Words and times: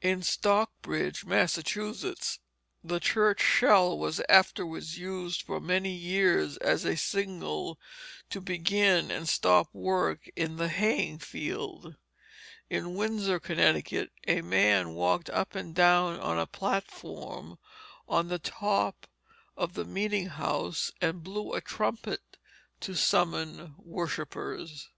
In 0.00 0.22
Stockbridge, 0.22 1.26
Massachusetts, 1.26 2.38
the 2.82 2.98
church 2.98 3.42
shell 3.42 3.98
was 3.98 4.22
afterwards 4.30 4.96
used 4.96 5.42
for 5.42 5.60
many 5.60 5.90
years 5.94 6.56
as 6.56 6.86
a 6.86 6.96
signal 6.96 7.78
to 8.30 8.40
begin 8.40 9.10
and 9.10 9.28
stop 9.28 9.68
work 9.74 10.26
in 10.36 10.56
the 10.56 10.68
haying 10.70 11.18
field. 11.18 11.96
In 12.70 12.94
Windsor, 12.94 13.38
Connecticut, 13.38 14.10
a 14.26 14.40
man 14.40 14.94
walked 14.94 15.28
up 15.28 15.54
and 15.54 15.74
down 15.74 16.18
on 16.18 16.38
a 16.38 16.46
platform 16.46 17.58
on 18.08 18.28
the 18.28 18.38
top 18.38 19.06
of 19.54 19.74
the 19.74 19.84
meeting 19.84 20.28
house 20.28 20.92
and 21.02 21.22
blew 21.22 21.52
a 21.52 21.60
trumpet 21.60 22.38
to 22.80 22.94
summon 22.94 23.74
worshippers. 23.76 24.88